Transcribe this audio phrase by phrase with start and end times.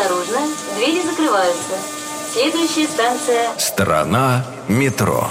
[0.00, 0.38] Осторожно,
[0.76, 1.74] двери закрываются.
[2.32, 3.50] Следующая станция...
[3.58, 5.28] Страна метро.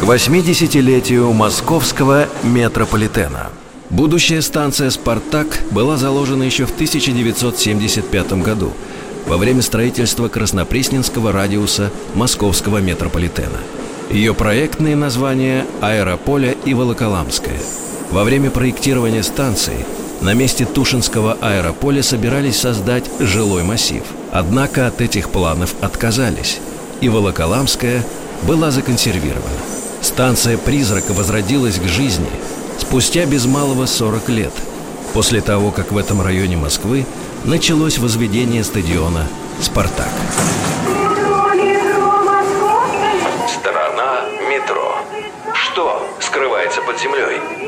[0.00, 3.50] К 80-летию московского метрополитена.
[3.90, 8.72] Будущая станция «Спартак» была заложена еще в 1975 году
[9.26, 13.58] во время строительства Краснопресненского радиуса московского метрополитена.
[14.10, 17.58] Ее проектные названия «Аэрополя» и «Волоколамская».
[18.10, 19.84] Во время проектирования станции
[20.20, 24.02] на месте Тушинского аэрополя собирались создать жилой массив.
[24.32, 26.58] Однако от этих планов отказались,
[27.00, 28.04] и Волоколамская
[28.42, 29.58] была законсервирована.
[30.00, 32.28] Станция «Призрака» возродилась к жизни
[32.78, 34.52] спустя без малого 40 лет,
[35.12, 37.04] после того, как в этом районе Москвы
[37.44, 39.26] началось возведение стадиона
[39.60, 40.08] «Спартак».
[43.48, 44.96] Страна метро.
[45.54, 47.67] Что скрывается под землей?